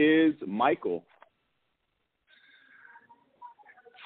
Is 0.00 0.34
Michael? 0.46 1.04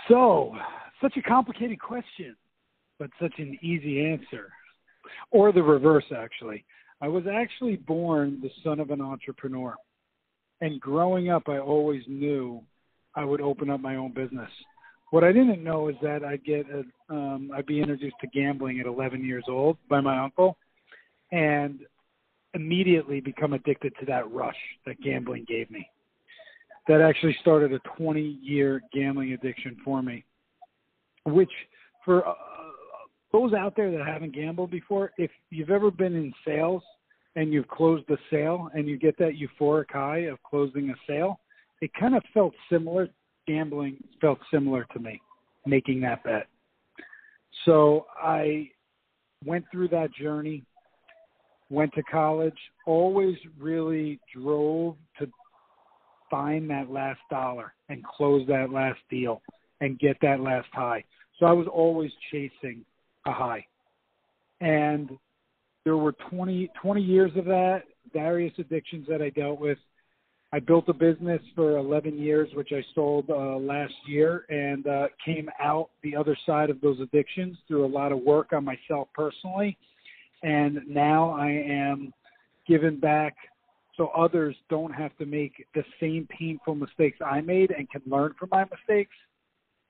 So, 0.09 0.55
such 1.01 1.17
a 1.17 1.23
complicated 1.23 1.81
question, 1.81 2.37
but 2.99 3.11
such 3.21 3.35
an 3.39 3.57
easy 3.63 4.05
answer. 4.05 4.51
Or 5.31 5.53
the 5.53 5.63
reverse, 5.63 6.05
actually. 6.17 6.65
I 7.01 7.09
was 7.09 7.25
actually 7.33 7.77
born 7.77 8.41
the 8.43 8.51
son 8.63 8.81
of 8.81 8.91
an 8.91 9.01
entrepreneur. 9.01 9.75
And 10.61 10.81
growing 10.81 11.31
up, 11.31 11.45
I 11.49 11.59
always 11.59 12.03
knew 12.09 12.63
I 13.15 13.25
would 13.25 13.41
open 13.41 13.71
up 13.71 13.81
my 13.81 13.97
own 13.97 14.13
business. 14.13 14.51
What 15.11 15.23
I 15.23 15.33
didn't 15.33 15.63
know 15.63 15.89
is 15.89 15.97
that 16.03 16.25
I'd 16.25 16.45
get 16.45 16.67
a, 16.71 17.15
um, 17.15 17.51
I'd 17.55 17.67
be 17.67 17.81
introduced 17.81 18.17
to 18.21 18.27
gambling 18.29 18.81
at 18.81 18.87
11 18.87 19.25
years 19.25 19.45
old 19.49 19.77
by 19.89 20.01
my 20.01 20.19
uncle, 20.19 20.57
and 21.31 21.81
immediately 22.55 23.21
become 23.21 23.53
addicted 23.53 23.93
to 24.01 24.07
that 24.07 24.31
rush 24.31 24.57
that 24.87 25.01
gambling 25.03 25.45
gave 25.49 25.71
me. 25.71 25.89
That 26.87 27.01
actually 27.01 27.37
started 27.41 27.73
a 27.73 27.79
20 27.97 28.21
year 28.43 28.83
gambling 28.93 29.33
addiction 29.33 29.77
for 29.85 30.03
me, 30.03 30.25
which 31.25 31.51
for 32.05 32.27
uh, 32.27 32.35
those 33.33 33.53
out 33.53 33.75
there 33.77 33.91
that 33.91 34.07
haven't 34.07 34.35
gambled 34.35 34.71
before, 34.71 35.13
if 35.17 35.31
you've 35.51 35.71
ever 35.71 35.91
been 35.91 36.15
in 36.15 36.33
sales 36.47 36.83
and 37.37 37.53
you've 37.53 37.69
closed 37.69 38.05
the 38.09 38.19
sale 38.31 38.71
and 38.75 38.87
you 38.87 38.97
get 38.97 39.19
that 39.19 39.33
euphoric 39.33 39.91
high 39.91 40.19
of 40.19 40.41
closing 40.43 40.91
a 40.91 40.95
sale, 41.07 41.41
it 41.81 41.91
kind 41.99 42.15
of 42.15 42.23
felt 42.33 42.55
similar. 42.71 43.09
Gambling 43.47 43.97
felt 44.23 44.39
similar 44.51 44.87
to 44.95 44.99
me, 44.99 45.21
making 45.67 46.01
that 46.01 46.25
bet. 46.25 46.47
So 47.65 48.07
I 48.23 48.71
went 49.45 49.65
through 49.71 49.89
that 49.89 50.15
journey 50.15 50.63
went 51.71 51.93
to 51.95 52.03
college, 52.03 52.57
always 52.87 53.37
really 53.59 54.21
drove 54.35 54.97
to 55.19 55.27
find 56.31 56.69
that 56.71 56.91
last 56.91 57.21
dollar 57.31 57.75
and 57.89 58.03
close 58.05 58.47
that 58.49 58.71
last 58.71 59.01
deal 59.11 59.43
and 59.81 59.99
get 59.99 60.17
that 60.23 60.41
last 60.41 60.69
high. 60.73 61.05
So 61.39 61.47
I 61.47 61.53
was 61.53 61.67
always 61.73 62.11
chasing 62.31 62.85
a 63.27 63.33
high. 63.33 63.65
And 64.61 65.11
there 65.85 65.97
were 65.97 66.15
20, 66.31 66.71
20 66.81 67.03
years 67.03 67.33
of 67.37 67.45
that, 67.47 67.83
various 68.13 68.53
addictions 68.59 69.07
that 69.09 69.21
I 69.21 69.31
dealt 69.31 69.61
with. 69.61 69.79
I 70.53 70.61
built 70.61 70.89
a 70.89 70.93
business 70.93 71.43
for 71.57 71.79
11 71.79 72.17
years, 72.17 72.49
which 72.55 72.71
I 72.73 72.83
sold 72.95 73.29
uh, 73.29 73.57
last 73.57 73.95
year, 74.07 74.45
and 74.49 74.87
uh, 74.87 75.09
came 75.25 75.51
out 75.61 75.91
the 76.05 76.15
other 76.15 76.37
side 76.47 76.71
of 76.71 76.81
those 76.81 77.01
addictions 77.01 77.57
through 77.67 77.85
a 77.85 77.89
lot 77.89 78.13
of 78.13 78.21
work 78.21 78.53
on 78.53 78.65
myself 78.65 79.09
personally 79.15 79.77
and 80.45 80.81
now 80.87 81.31
I 81.31 81.49
am 81.49 82.13
giving 82.69 83.01
back 83.01 83.35
so 83.97 84.09
others 84.09 84.55
don't 84.69 84.93
have 84.93 85.17
to 85.17 85.27
make 85.27 85.67
the 85.75 85.85
same 85.99 86.29
painful 86.29 86.75
mistakes 86.75 87.19
I 87.25 87.41
made 87.41 87.71
and 87.71 87.91
can 87.91 88.03
learn 88.07 88.35
from 88.39 88.51
my 88.53 88.65
mistakes. 88.65 89.15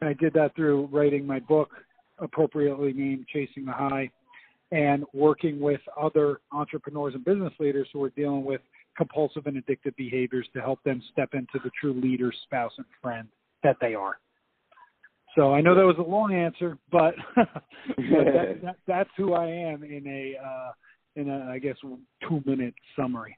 And 0.01 0.09
I 0.09 0.13
did 0.13 0.33
that 0.35 0.55
through 0.55 0.89
writing 0.93 1.27
my 1.27 1.41
book, 1.41 1.71
appropriately 2.19 2.93
named 2.93 3.27
Chasing 3.33 3.65
the 3.65 3.73
High, 3.73 4.11
and 4.71 5.05
working 5.13 5.59
with 5.59 5.81
other 6.01 6.41
entrepreneurs 6.53 7.15
and 7.15 7.25
business 7.25 7.53
leaders 7.59 7.89
who 7.93 8.03
are 8.05 8.11
dealing 8.11 8.45
with 8.45 8.61
compulsive 8.97 9.47
and 9.47 9.57
addictive 9.57 9.97
behaviors 9.97 10.47
to 10.55 10.61
help 10.61 10.83
them 10.85 11.03
step 11.13 11.31
into 11.33 11.59
the 11.65 11.71
true 11.81 11.95
leader, 11.95 12.33
spouse, 12.45 12.73
and 12.77 12.87
friend 13.03 13.27
that 13.65 13.77
they 13.81 13.95
are. 13.95 14.19
So 15.37 15.53
I 15.53 15.61
know 15.61 15.75
that 15.75 15.85
was 15.85 15.97
a 15.99 16.03
long 16.03 16.33
answer, 16.33 16.79
but, 16.93 17.15
but 17.37 17.47
that, 17.97 18.59
that, 18.63 18.77
that's 18.87 19.11
who 19.17 19.35
I 19.35 19.47
am 19.47 19.83
in 19.83 20.07
a 20.07 20.37
uh, 20.45 20.73
in 21.17 21.29
a 21.29 21.51
I 21.51 21.59
guess 21.59 21.77
two 22.29 22.43
minute 22.45 22.75
summary. 22.97 23.37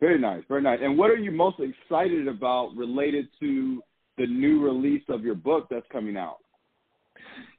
Very 0.00 0.18
nice, 0.18 0.42
very 0.48 0.62
nice. 0.62 0.80
And 0.82 0.98
what 0.98 1.10
are 1.10 1.16
you 1.16 1.30
most 1.30 1.58
excited 1.60 2.26
about 2.26 2.74
related 2.74 3.28
to 3.38 3.82
the 4.18 4.26
new 4.26 4.60
release 4.60 5.04
of 5.08 5.22
your 5.22 5.36
book 5.36 5.68
that's 5.70 5.86
coming 5.92 6.16
out? 6.16 6.38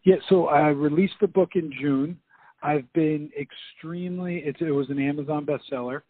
Yeah, 0.03 0.15
so 0.27 0.47
I 0.47 0.67
released 0.67 1.15
the 1.21 1.27
book 1.27 1.51
in 1.55 1.71
June. 1.79 2.19
I've 2.61 2.91
been 2.93 3.29
extremely. 3.39 4.39
It, 4.39 4.57
it 4.59 4.71
was 4.71 4.89
an 4.89 4.99
Amazon 4.99 5.45
bestseller. 5.45 6.01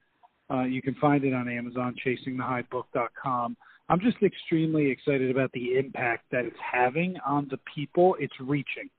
Uh, 0.51 0.63
you 0.63 0.81
can 0.81 0.95
find 0.95 1.23
it 1.23 1.33
on 1.33 1.47
Amazon, 1.47 1.95
chasingthehighbook.com. 2.05 3.57
I'm 3.89 3.99
just 3.99 4.17
extremely 4.23 4.89
excited 4.89 5.29
about 5.29 5.51
the 5.51 5.77
impact 5.77 6.25
that 6.31 6.45
it's 6.45 6.55
having 6.59 7.15
on 7.25 7.47
the 7.51 7.59
people 7.75 8.15
it's 8.19 8.33
reaching. 8.39 8.89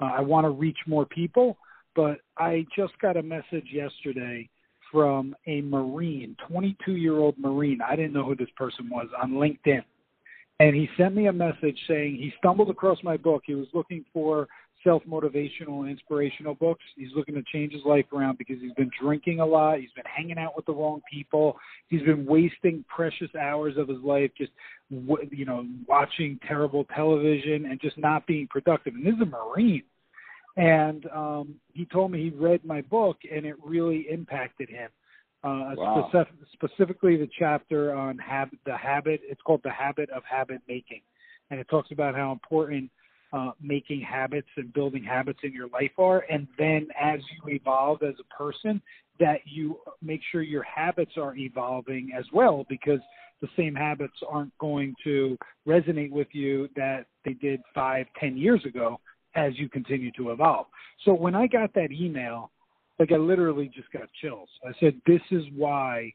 Uh, 0.00 0.10
I 0.16 0.20
want 0.20 0.44
to 0.44 0.50
reach 0.50 0.76
more 0.86 1.06
people, 1.06 1.56
but 1.94 2.18
I 2.36 2.66
just 2.76 2.92
got 3.00 3.16
a 3.16 3.22
message 3.22 3.66
yesterday 3.72 4.48
from 4.92 5.34
a 5.46 5.62
Marine, 5.62 6.36
22 6.48 6.92
year 6.92 7.16
old 7.16 7.38
Marine. 7.38 7.80
I 7.80 7.96
didn't 7.96 8.12
know 8.12 8.24
who 8.24 8.36
this 8.36 8.50
person 8.56 8.88
was 8.90 9.08
on 9.20 9.32
LinkedIn. 9.32 9.82
And 10.58 10.74
he 10.74 10.88
sent 10.96 11.14
me 11.14 11.26
a 11.26 11.32
message 11.32 11.78
saying 11.86 12.16
he 12.16 12.32
stumbled 12.38 12.70
across 12.70 12.98
my 13.02 13.16
book. 13.16 13.42
He 13.46 13.54
was 13.54 13.66
looking 13.74 14.04
for 14.12 14.48
self 14.86 15.02
motivational 15.04 15.80
and 15.80 15.90
inspirational 15.90 16.54
books. 16.54 16.82
He's 16.96 17.10
looking 17.16 17.34
to 17.34 17.42
change 17.52 17.72
his 17.72 17.82
life 17.84 18.06
around 18.12 18.38
because 18.38 18.56
he's 18.60 18.72
been 18.74 18.90
drinking 19.00 19.40
a 19.40 19.46
lot. 19.46 19.80
He's 19.80 19.90
been 19.96 20.04
hanging 20.04 20.38
out 20.38 20.54
with 20.54 20.64
the 20.66 20.72
wrong 20.72 21.02
people. 21.12 21.58
He's 21.88 22.02
been 22.02 22.24
wasting 22.24 22.84
precious 22.88 23.28
hours 23.34 23.74
of 23.76 23.88
his 23.88 23.98
life 24.04 24.30
just, 24.38 24.52
you 24.88 25.44
know, 25.44 25.66
watching 25.88 26.38
terrible 26.46 26.84
television 26.94 27.66
and 27.66 27.80
just 27.80 27.98
not 27.98 28.26
being 28.28 28.46
productive. 28.48 28.94
And 28.94 29.04
this 29.04 29.14
is 29.14 29.22
a 29.22 29.26
Marine. 29.26 29.82
And 30.56 31.04
um, 31.14 31.56
he 31.74 31.84
told 31.86 32.12
me 32.12 32.22
he 32.22 32.30
read 32.30 32.64
my 32.64 32.80
book 32.82 33.18
and 33.30 33.44
it 33.44 33.56
really 33.62 34.06
impacted 34.10 34.70
him. 34.70 34.88
Uh, 35.44 35.74
wow. 35.76 36.08
specific, 36.08 36.34
specifically 36.54 37.16
the 37.16 37.28
chapter 37.38 37.94
on 37.94 38.18
habit, 38.18 38.58
the 38.64 38.76
habit. 38.76 39.20
It's 39.24 39.40
called 39.42 39.60
the 39.64 39.70
habit 39.70 40.10
of 40.10 40.22
habit 40.28 40.60
making, 40.66 41.02
and 41.50 41.60
it 41.60 41.68
talks 41.68 41.92
about 41.92 42.16
how 42.16 42.32
important 42.32 42.90
uh, 43.32 43.50
making 43.60 44.00
habits 44.00 44.48
and 44.56 44.72
building 44.72 45.02
habits 45.02 45.40
in 45.42 45.52
your 45.52 45.68
life 45.68 45.92
are. 45.98 46.24
And 46.30 46.46
then 46.58 46.88
as 47.00 47.20
you 47.32 47.54
evolve 47.54 48.02
as 48.02 48.14
a 48.20 48.34
person, 48.34 48.80
that 49.18 49.40
you 49.44 49.78
make 50.02 50.20
sure 50.30 50.42
your 50.42 50.62
habits 50.62 51.12
are 51.16 51.34
evolving 51.36 52.10
as 52.16 52.24
well 52.32 52.66
because 52.68 53.00
the 53.40 53.48
same 53.56 53.74
habits 53.74 54.14
aren't 54.28 54.56
going 54.58 54.94
to 55.04 55.36
resonate 55.66 56.10
with 56.10 56.28
you 56.32 56.68
that 56.76 57.06
they 57.24 57.32
did 57.34 57.60
five, 57.74 58.06
ten 58.18 58.36
years 58.36 58.64
ago 58.64 59.00
as 59.34 59.58
you 59.58 59.68
continue 59.68 60.10
to 60.12 60.30
evolve. 60.30 60.66
So 61.04 61.12
when 61.12 61.34
I 61.34 61.46
got 61.46 61.74
that 61.74 61.92
email, 61.92 62.50
like 62.98 63.12
I 63.12 63.16
literally 63.16 63.70
just 63.74 63.90
got 63.92 64.08
chills. 64.20 64.48
I 64.66 64.72
said, 64.80 64.94
This 65.06 65.20
is 65.30 65.44
why 65.54 66.12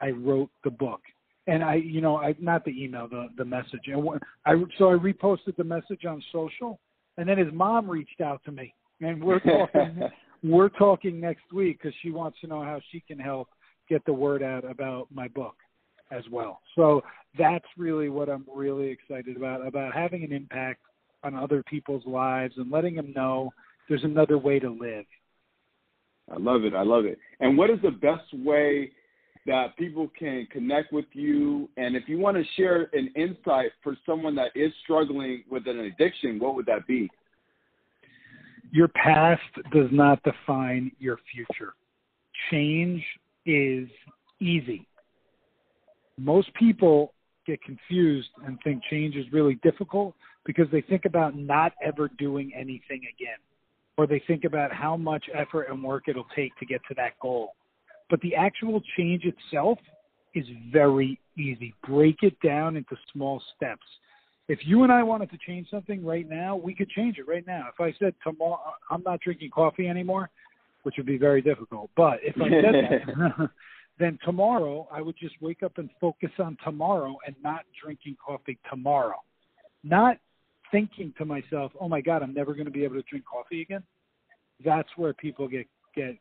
I 0.00 0.10
wrote 0.10 0.50
the 0.64 0.70
book 0.70 1.00
and 1.46 1.62
I, 1.62 1.74
you 1.74 2.00
know, 2.00 2.16
I 2.16 2.34
not 2.40 2.64
the 2.64 2.70
email, 2.70 3.08
the 3.08 3.28
the 3.36 3.44
message. 3.44 3.82
And 3.86 4.08
I 4.46 4.54
so 4.78 4.90
I 4.90 4.94
reposted 4.94 5.56
the 5.56 5.64
message 5.64 6.04
on 6.06 6.22
social, 6.32 6.78
and 7.16 7.28
then 7.28 7.38
his 7.38 7.52
mom 7.52 7.88
reached 7.88 8.20
out 8.20 8.42
to 8.44 8.52
me, 8.52 8.74
and 9.00 9.22
we're 9.22 9.40
talking 9.40 10.02
we're 10.42 10.70
talking 10.70 11.20
next 11.20 11.52
week 11.52 11.78
because 11.80 11.94
she 12.02 12.10
wants 12.10 12.40
to 12.40 12.46
know 12.46 12.62
how 12.62 12.80
she 12.92 13.00
can 13.00 13.18
help 13.18 13.48
get 13.88 14.04
the 14.06 14.12
word 14.12 14.42
out 14.42 14.68
about 14.68 15.08
my 15.12 15.28
book 15.28 15.56
as 16.10 16.22
well. 16.30 16.60
So 16.76 17.02
that's 17.38 17.64
really 17.76 18.08
what 18.08 18.28
I'm 18.28 18.46
really 18.54 18.88
excited 18.88 19.36
about 19.36 19.66
about 19.66 19.94
having 19.94 20.24
an 20.24 20.32
impact 20.32 20.80
on 21.22 21.34
other 21.34 21.62
people's 21.68 22.04
lives 22.06 22.54
and 22.56 22.70
letting 22.70 22.94
them 22.94 23.12
know 23.14 23.50
there's 23.88 24.04
another 24.04 24.38
way 24.38 24.58
to 24.58 24.70
live. 24.70 25.04
I 26.30 26.38
love 26.38 26.64
it. 26.64 26.74
I 26.74 26.82
love 26.82 27.04
it. 27.04 27.18
And 27.40 27.58
what 27.58 27.70
is 27.70 27.78
the 27.82 27.90
best 27.90 28.32
way 28.32 28.92
that 29.46 29.76
people 29.76 30.10
can 30.18 30.46
connect 30.50 30.92
with 30.92 31.04
you? 31.12 31.68
And 31.76 31.96
if 31.96 32.04
you 32.08 32.18
want 32.18 32.36
to 32.36 32.44
share 32.56 32.88
an 32.92 33.10
insight 33.14 33.72
for 33.82 33.96
someone 34.06 34.34
that 34.36 34.50
is 34.54 34.72
struggling 34.82 35.44
with 35.50 35.66
an 35.66 35.80
addiction, 35.80 36.38
what 36.38 36.54
would 36.54 36.66
that 36.66 36.86
be? 36.86 37.10
Your 38.70 38.88
past 38.88 39.42
does 39.72 39.88
not 39.92 40.22
define 40.22 40.90
your 40.98 41.18
future. 41.32 41.74
Change 42.50 43.02
is 43.46 43.88
easy. 44.40 44.86
Most 46.18 46.52
people 46.54 47.12
get 47.46 47.62
confused 47.62 48.28
and 48.46 48.58
think 48.64 48.82
change 48.90 49.16
is 49.16 49.26
really 49.32 49.56
difficult 49.62 50.14
because 50.46 50.66
they 50.72 50.80
think 50.80 51.04
about 51.04 51.36
not 51.36 51.72
ever 51.84 52.10
doing 52.18 52.52
anything 52.56 53.02
again, 53.14 53.38
or 53.96 54.06
they 54.06 54.22
think 54.26 54.44
about 54.44 54.72
how 54.72 54.96
much 54.96 55.24
effort 55.34 55.66
and 55.70 55.82
work 55.82 56.04
it'll 56.08 56.26
take 56.34 56.56
to 56.58 56.66
get 56.66 56.80
to 56.88 56.94
that 56.94 57.18
goal 57.20 57.54
but 58.10 58.20
the 58.20 58.34
actual 58.34 58.82
change 58.96 59.24
itself 59.24 59.78
is 60.34 60.44
very 60.72 61.18
easy. 61.38 61.74
Break 61.86 62.18
it 62.22 62.38
down 62.40 62.76
into 62.76 62.96
small 63.12 63.42
steps. 63.56 63.86
If 64.48 64.58
you 64.66 64.82
and 64.82 64.92
I 64.92 65.02
wanted 65.02 65.30
to 65.30 65.38
change 65.38 65.68
something 65.70 66.04
right 66.04 66.28
now, 66.28 66.56
we 66.56 66.74
could 66.74 66.90
change 66.90 67.18
it 67.18 67.26
right 67.26 67.46
now. 67.46 67.66
If 67.72 67.80
I 67.80 67.94
said 67.98 68.14
tomorrow 68.22 68.60
I'm 68.90 69.02
not 69.02 69.20
drinking 69.20 69.50
coffee 69.50 69.88
anymore, 69.88 70.28
which 70.82 70.96
would 70.98 71.06
be 71.06 71.16
very 71.16 71.40
difficult, 71.40 71.90
but 71.96 72.18
if 72.22 72.36
I 72.36 72.50
said 72.50 73.14
that, 73.16 73.50
then 73.98 74.18
tomorrow 74.22 74.86
I 74.92 75.00
would 75.00 75.16
just 75.18 75.34
wake 75.40 75.62
up 75.62 75.78
and 75.78 75.88
focus 76.00 76.30
on 76.38 76.58
tomorrow 76.62 77.16
and 77.26 77.34
not 77.42 77.64
drinking 77.82 78.16
coffee 78.24 78.58
tomorrow. 78.68 79.22
Not 79.82 80.18
thinking 80.70 81.14
to 81.16 81.24
myself, 81.24 81.72
"Oh 81.80 81.88
my 81.88 82.02
god, 82.02 82.22
I'm 82.22 82.34
never 82.34 82.52
going 82.52 82.66
to 82.66 82.70
be 82.70 82.84
able 82.84 82.96
to 82.96 83.02
drink 83.02 83.24
coffee 83.24 83.62
again." 83.62 83.82
That's 84.62 84.88
where 84.96 85.14
people 85.14 85.48
get 85.48 85.66
get 85.94 86.16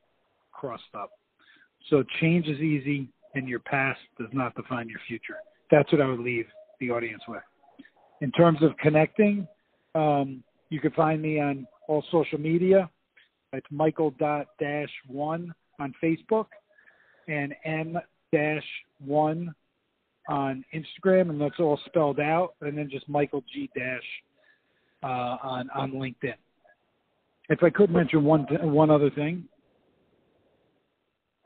crossed 0.54 0.84
up. 0.94 1.12
So 1.90 2.04
change 2.22 2.48
is 2.48 2.60
easy 2.60 3.10
and 3.36 3.48
your 3.48 3.60
past 3.60 4.00
does 4.18 4.30
not 4.32 4.56
define 4.56 4.88
your 4.88 5.00
future. 5.08 5.38
That's 5.72 5.92
what 5.92 6.02
I 6.02 6.08
would 6.08 6.20
leave 6.20 6.46
the 6.80 6.92
audience 6.92 7.24
with. 7.28 7.42
In 8.22 8.32
terms 8.32 8.60
of 8.62 8.78
connecting, 8.78 9.48
um, 9.96 10.44
you 10.70 10.80
can 10.80 10.92
find 10.92 11.22
me 11.22 11.40
on 11.40 11.68
all 11.88 12.04
social 12.12 12.40
media. 12.40 12.90
It's 13.52 13.68
Michael 13.70 14.14
dash 14.20 14.90
one 15.08 15.54
on 15.80 15.94
Facebook 16.02 16.48
and 17.28 17.54
M 17.66 17.98
dash 18.32 18.64
one 19.06 19.54
on 20.30 20.64
Instagram, 20.74 21.30
and 21.30 21.40
that's 21.40 21.60
all 21.60 21.80
spelled 21.86 22.20
out. 22.20 22.54
And 22.62 22.78
then 22.78 22.90
just 22.90 23.08
Michael 23.10 23.44
G 23.54 23.70
dash 23.76 24.02
uh, 25.04 25.38
on 25.44 25.70
on 25.76 25.92
LinkedIn. 25.92 26.36
If 27.50 27.62
I 27.62 27.70
could 27.70 27.92
mention 27.92 28.24
one 28.24 28.48
one 28.62 28.90
other 28.90 29.10
thing. 29.10 29.46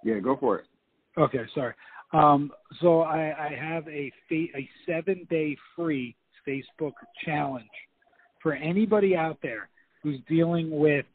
Yeah, 0.03 0.19
go 0.19 0.37
for 0.37 0.59
it. 0.59 0.65
Okay, 1.17 1.43
sorry. 1.53 1.73
Um, 2.13 2.51
so 2.81 3.01
I, 3.01 3.47
I 3.47 3.55
have 3.59 3.87
a 3.87 4.11
fa- 4.29 4.57
a 4.57 4.69
seven 4.85 5.27
day 5.29 5.57
free 5.75 6.15
Facebook 6.47 6.93
challenge 7.25 7.65
for 8.41 8.53
anybody 8.53 9.15
out 9.15 9.39
there 9.41 9.69
who's 10.03 10.19
dealing 10.29 10.69
with 10.71 11.05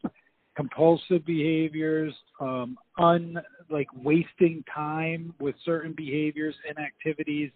compulsive 0.56 1.24
behaviors, 1.24 2.12
um, 2.40 2.76
un 2.98 3.40
like 3.70 3.88
wasting 3.94 4.62
time 4.72 5.34
with 5.40 5.54
certain 5.64 5.94
behaviors 5.96 6.54
and 6.68 6.78
activities, 6.78 7.50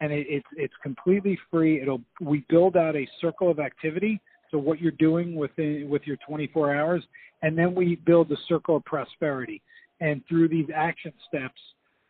and 0.00 0.12
it, 0.12 0.26
it's 0.28 0.46
it's 0.56 0.74
completely 0.82 1.38
free. 1.50 1.80
It'll 1.80 2.02
we 2.20 2.44
build 2.48 2.76
out 2.76 2.96
a 2.96 3.08
circle 3.20 3.50
of 3.50 3.58
activity. 3.58 4.20
So 4.50 4.58
what 4.58 4.80
you're 4.80 4.92
doing 4.92 5.34
within 5.34 5.88
with 5.88 6.02
your 6.04 6.18
24 6.28 6.74
hours, 6.74 7.02
and 7.40 7.56
then 7.56 7.74
we 7.74 7.96
build 7.96 8.30
a 8.32 8.36
circle 8.48 8.76
of 8.76 8.84
prosperity. 8.84 9.62
And 10.02 10.20
through 10.28 10.48
these 10.48 10.66
action 10.74 11.12
steps, 11.28 11.60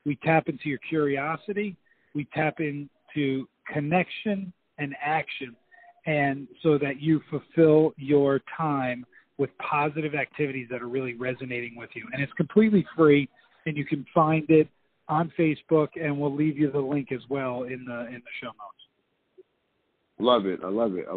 we 0.07 0.17
tap 0.25 0.49
into 0.49 0.69
your 0.71 0.79
curiosity, 0.89 1.77
we 2.15 2.27
tap 2.35 2.59
into 2.59 3.47
connection 3.71 4.53
and 4.79 4.97
action, 5.05 5.55
and 6.07 6.49
so 6.63 6.79
that 6.79 7.01
you 7.01 7.21
fulfill 7.31 7.93
your 7.99 8.41
time 8.57 9.05
with 9.37 9.51
positive 9.59 10.15
activities 10.15 10.69
that 10.71 10.81
are 10.81 10.89
really 10.89 11.15
resonating 11.15 11.77
with 11.77 11.91
you. 11.95 12.09
And 12.13 12.23
it's 12.23 12.33
completely 12.33 12.85
free, 12.97 13.29
and 13.67 13.77
you 13.77 13.85
can 13.85 14.07
find 14.15 14.49
it 14.49 14.69
on 15.09 15.31
Facebook, 15.39 15.89
and 16.03 16.19
we'll 16.19 16.35
leave 16.35 16.57
you 16.59 16.73
the 16.73 16.81
link 16.81 17.13
as 17.13 17.21
well 17.29 17.65
in 17.65 17.85
the 17.85 18.07
in 18.07 18.15
the 18.15 18.33
show 18.41 18.47
notes. 18.47 18.83
Love 20.19 20.47
it. 20.47 20.61
I 20.65 20.69
love 20.69 20.97
it. 20.97 21.05
I 21.09 21.11